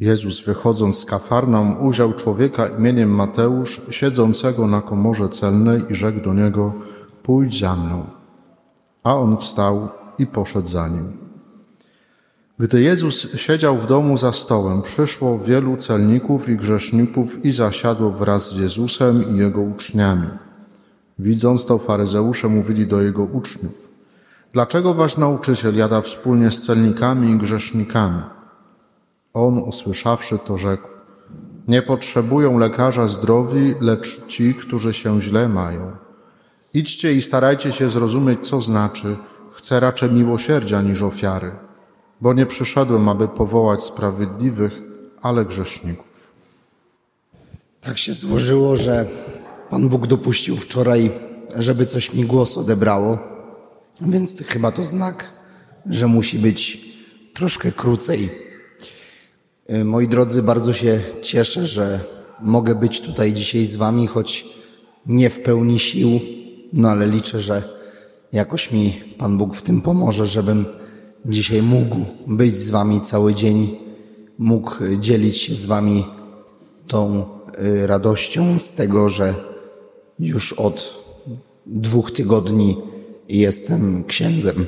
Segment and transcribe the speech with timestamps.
[0.00, 6.34] Jezus, wychodząc z Kafarnaum, ujrzał człowieka imieniem Mateusz, siedzącego na komorze celnej i rzekł do
[6.34, 6.72] niego,
[7.22, 8.06] pójdź za mną.
[9.04, 11.22] A on wstał i poszedł za nim.
[12.58, 18.50] Gdy Jezus siedział w domu za stołem, przyszło wielu celników i grzeszników i zasiadło wraz
[18.50, 20.28] z Jezusem i Jego uczniami.
[21.18, 23.88] Widząc to, faryzeusze mówili do Jego uczniów,
[24.52, 28.22] dlaczego wasz nauczyciel jada wspólnie z celnikami i grzesznikami?
[29.34, 30.88] On, usłyszawszy to, rzekł,
[31.68, 35.96] nie potrzebują lekarza zdrowi, lecz ci, którzy się źle mają.
[36.74, 39.16] Idźcie i starajcie się zrozumieć, co znaczy,
[39.52, 41.52] chcę raczej miłosierdzia niż ofiary
[42.22, 44.82] bo nie przyszedłem, aby powołać sprawiedliwych,
[45.22, 46.32] ale grzeszników.
[47.80, 49.06] Tak się złożyło, że
[49.70, 51.10] Pan Bóg dopuścił wczoraj,
[51.56, 53.18] żeby coś mi głos odebrało,
[54.00, 55.32] więc chyba to znak,
[55.86, 56.80] że musi być
[57.34, 58.30] troszkę krócej.
[59.84, 62.00] Moi drodzy, bardzo się cieszę, że
[62.40, 64.46] mogę być tutaj dzisiaj z Wami, choć
[65.06, 66.20] nie w pełni sił,
[66.72, 67.62] no ale liczę, że
[68.32, 70.64] jakoś mi Pan Bóg w tym pomoże, żebym
[71.26, 71.96] dzisiaj mógł
[72.26, 73.76] być z Wami cały dzień,
[74.38, 76.06] mógł dzielić się z Wami
[76.86, 77.24] tą
[77.62, 79.34] y, radością z tego, że
[80.18, 81.04] już od
[81.66, 82.76] dwóch tygodni
[83.28, 84.66] jestem księdzem.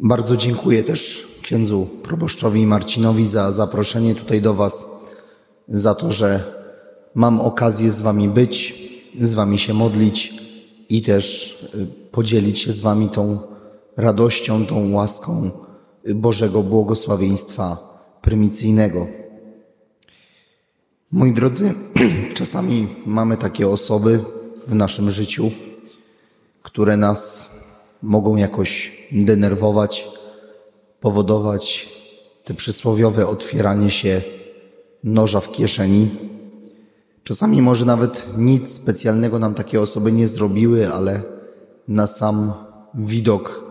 [0.00, 4.86] Bardzo dziękuję też księdzu proboszczowi Marcinowi za zaproszenie tutaj do Was,
[5.68, 6.44] za to, że
[7.14, 8.74] mam okazję z Wami być,
[9.20, 10.34] z Wami się modlić
[10.88, 13.38] i też y, podzielić się z Wami tą
[13.96, 15.50] radością, tą łaską
[16.14, 19.06] Bożego błogosławieństwa prymicyjnego.
[21.12, 21.74] Moi drodzy,
[22.34, 24.20] czasami mamy takie osoby
[24.66, 25.50] w naszym życiu,
[26.62, 27.50] które nas
[28.02, 30.08] mogą jakoś denerwować,
[31.02, 31.88] powodować
[32.44, 34.22] te przysłowiowe otwieranie się
[35.04, 36.10] noża w kieszeni.
[37.24, 41.22] Czasami może nawet nic specjalnego nam takie osoby nie zrobiły, ale
[41.88, 42.52] na sam
[42.94, 43.64] widok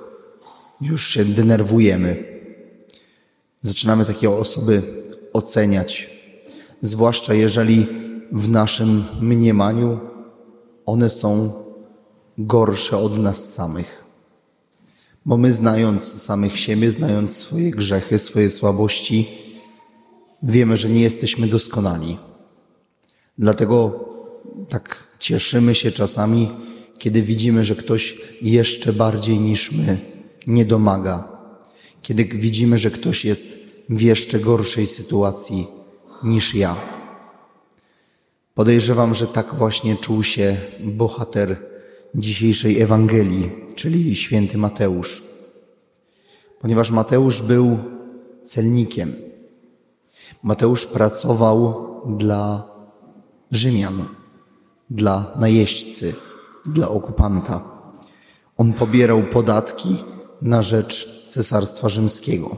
[0.82, 2.42] już się denerwujemy.
[3.62, 4.82] Zaczynamy takie osoby
[5.34, 6.10] oceniać,
[6.82, 7.88] zwłaszcza jeżeli
[8.32, 10.00] w naszym mniemaniu
[10.86, 11.52] one są
[12.38, 14.11] gorsze od nas samych.
[15.26, 19.30] Bo my, znając samych siebie, znając swoje grzechy, swoje słabości,
[20.44, 22.18] wiemy, że nie jesteśmy doskonali.
[23.38, 24.06] Dlatego
[24.70, 26.50] tak cieszymy się czasami,
[26.98, 29.98] kiedy widzimy, że ktoś jeszcze bardziej niż my
[30.48, 31.28] nie domaga,
[32.02, 33.60] kiedy widzimy, że ktoś jest
[33.90, 35.68] w jeszcze gorszej sytuacji
[36.24, 36.76] niż ja.
[38.54, 41.71] Podejrzewam, że tak właśnie czuł się bohater
[42.16, 45.24] dzisiejszej Ewangelii, czyli święty Mateusz.
[46.60, 47.78] Ponieważ Mateusz był
[48.44, 49.14] celnikiem.
[50.44, 52.72] Mateusz pracował dla
[53.52, 54.06] Rzymian,
[54.90, 56.14] dla najeźdźcy,
[56.66, 57.72] dla okupanta.
[58.58, 59.96] On pobierał podatki
[60.42, 62.58] na rzecz Cesarstwa Rzymskiego.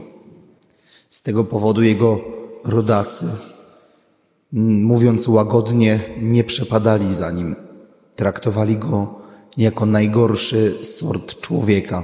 [1.10, 2.20] Z tego powodu jego
[2.64, 3.26] rodacy,
[4.52, 7.56] mówiąc łagodnie, nie przepadali za nim.
[8.16, 9.23] Traktowali go
[9.56, 12.02] jako najgorszy sort człowieka.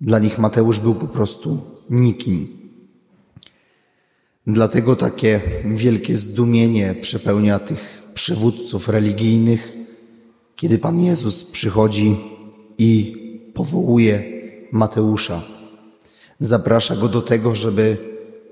[0.00, 1.60] Dla nich Mateusz był po prostu
[1.90, 2.56] nikim.
[4.46, 9.76] Dlatego takie wielkie zdumienie przepełnia tych przywódców religijnych,
[10.56, 12.16] kiedy Pan Jezus przychodzi
[12.78, 13.16] i
[13.54, 14.24] powołuje
[14.72, 15.42] Mateusza.
[16.38, 17.96] Zaprasza go do tego, żeby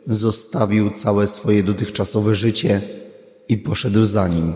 [0.07, 2.81] zostawił całe swoje dotychczasowe życie
[3.49, 4.53] i poszedł za nim.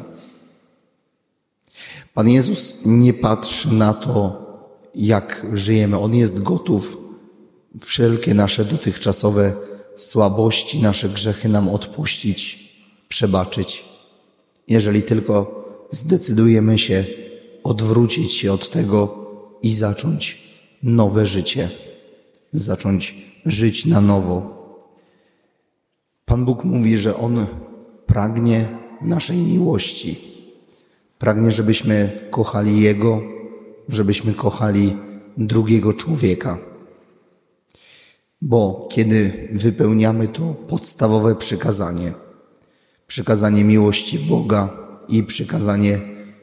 [2.19, 4.47] Pan Jezus nie patrzy na to,
[4.95, 5.99] jak żyjemy.
[5.99, 6.99] On jest gotów
[7.81, 9.53] wszelkie nasze dotychczasowe
[9.97, 12.73] słabości, nasze grzechy nam odpuścić,
[13.09, 13.85] przebaczyć,
[14.69, 17.05] jeżeli tylko zdecydujemy się
[17.65, 19.27] odwrócić się od tego
[19.63, 20.43] i zacząć
[20.83, 21.71] nowe życie,
[22.53, 23.15] zacząć
[23.47, 24.37] żyć na nowo.
[26.25, 27.47] Pan Bóg mówi, że On
[28.07, 28.69] pragnie
[29.03, 30.38] naszej miłości.
[31.19, 33.23] Pragnie, żebyśmy kochali Jego,
[33.89, 34.97] żebyśmy kochali
[35.37, 36.59] drugiego człowieka.
[38.43, 42.13] Bo kiedy wypełniamy to podstawowe przykazanie,
[43.07, 44.69] przykazanie miłości Boga
[45.09, 46.01] i przykazanie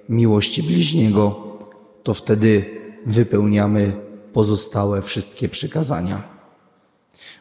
[0.09, 1.57] miłości bliźniego,
[2.03, 2.65] to wtedy
[3.05, 3.93] wypełniamy
[4.33, 6.23] pozostałe wszystkie przykazania.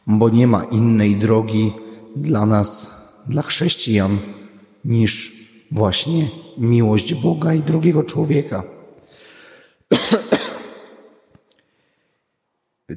[0.06, 1.72] Bo nie ma innej drogi
[2.16, 2.90] dla nas,
[3.28, 4.19] dla chrześcijan,
[4.84, 6.28] niż właśnie
[6.58, 8.62] miłość Boga i drugiego człowieka.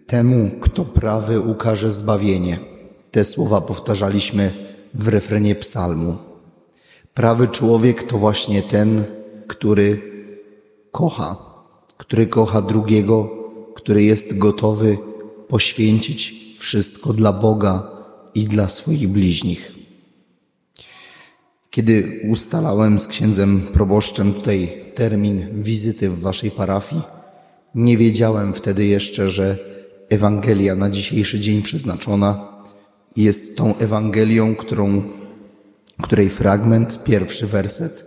[0.08, 2.60] Temu, kto prawy, ukaże zbawienie.
[3.12, 4.52] te słowa powtarzaliśmy
[4.94, 6.18] w refrenie psalmu.
[7.14, 9.04] Prawy człowiek to właśnie ten,
[9.48, 10.02] który
[10.92, 11.38] kocha,
[11.98, 13.30] który kocha drugiego,
[13.76, 14.98] który jest gotowy
[15.48, 17.92] poświęcić wszystko dla Boga
[18.34, 19.77] i dla swoich bliźnich.
[21.78, 27.02] Kiedy ustalałem z księdzem proboszczem tutaj termin wizyty w waszej parafii,
[27.76, 29.58] nie wiedziałem wtedy jeszcze, że
[30.10, 32.62] Ewangelia na dzisiejszy dzień przeznaczona
[33.16, 35.04] jest tą Ewangelią, którą,
[36.02, 38.06] której fragment, pierwszy werset,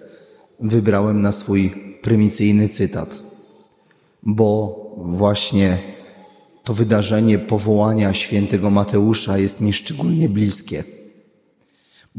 [0.60, 1.70] wybrałem na swój
[2.02, 3.22] prymicyjny cytat,
[4.22, 5.78] bo właśnie
[6.64, 10.84] to wydarzenie powołania świętego Mateusza jest mi szczególnie bliskie.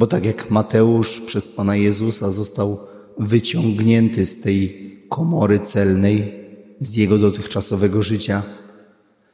[0.02, 2.80] Bo tak jak Mateusz przez Pana Jezusa został
[3.20, 6.34] wyciągnięty z tej komory celnej,
[6.80, 8.44] z jego dotychczasowego życia,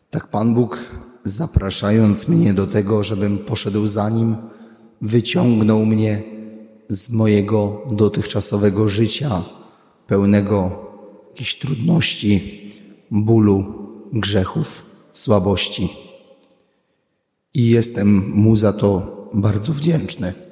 [0.10, 0.80] tak Pan Bóg,
[1.24, 4.36] zapraszając mnie do tego, żebym poszedł za nim,
[5.02, 6.24] wyciągnął mnie
[6.90, 9.44] z mojego dotychczasowego życia,
[10.08, 10.86] pełnego
[11.30, 12.64] jakichś trudności,
[13.12, 13.66] bólu,
[14.14, 15.90] grzechów, słabości.
[17.54, 20.47] I jestem mu za to bardzo wdzięczny,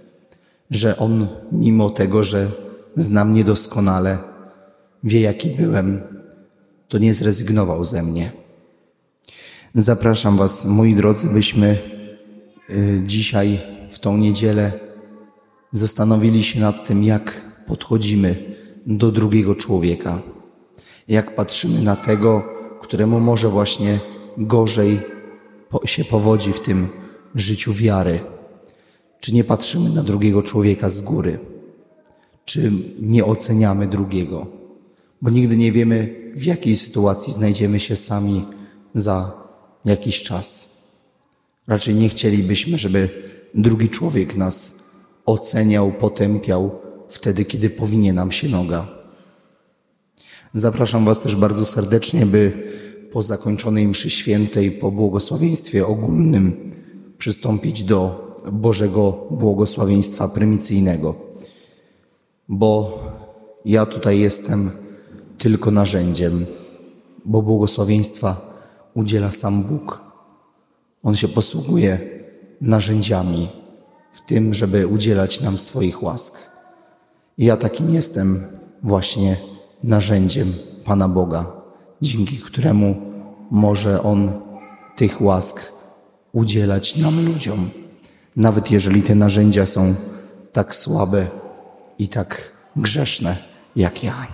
[0.71, 2.47] że on, mimo tego, że
[2.95, 4.17] zna mnie doskonale,
[5.03, 6.01] wie jaki byłem,
[6.88, 8.31] to nie zrezygnował ze mnie.
[9.75, 11.77] Zapraszam Was, moi drodzy, byśmy
[12.69, 13.59] y, dzisiaj,
[13.91, 14.71] w tą niedzielę,
[15.71, 20.21] zastanowili się nad tym, jak podchodzimy do drugiego człowieka,
[21.07, 22.44] jak patrzymy na tego,
[22.81, 24.00] któremu może właśnie
[24.38, 25.00] gorzej
[25.85, 26.88] się powodzi w tym
[27.35, 28.19] życiu wiary.
[29.25, 31.39] Czy nie patrzymy na drugiego człowieka z góry?
[32.45, 34.48] Czy nie oceniamy drugiego?
[35.22, 38.45] Bo nigdy nie wiemy, w jakiej sytuacji znajdziemy się sami
[38.94, 39.33] za
[39.86, 40.69] jakiś czas.
[41.68, 43.10] Raczej nie chcielibyśmy, żeby
[43.56, 44.83] drugi człowiek nas
[45.25, 46.72] oceniał, potępiał
[47.10, 48.88] wtedy, kiedy powinie nam się noga.
[50.54, 52.51] Zapraszam Was też bardzo serdecznie, by
[53.12, 56.72] po zakończonej mszy świętej, po błogosławieństwie ogólnym
[57.18, 61.15] przystąpić do Bożego błogosławieństwa prymicyjnego.
[62.50, 63.00] Bo
[63.65, 64.71] ja tutaj jestem
[65.38, 66.45] tylko narzędziem,
[67.25, 68.56] bo błogosławieństwa
[68.94, 70.01] udziela sam Bóg.
[71.03, 72.00] On się posługuje
[72.62, 73.50] narzędziami
[74.12, 76.39] w tym, żeby udzielać nam swoich łask.
[77.38, 78.44] I ja takim jestem
[78.83, 79.38] właśnie
[79.83, 80.53] narzędziem
[80.86, 81.51] Pana Boga,
[82.01, 82.95] dzięki któremu
[83.51, 84.31] może On
[84.95, 85.71] tych łask
[86.33, 87.69] udzielać nam ludziom,
[88.36, 89.96] nawet jeżeli te narzędzia są
[90.52, 91.26] tak słabe
[92.00, 93.38] i tak grzeszne
[93.76, 94.28] jak ja.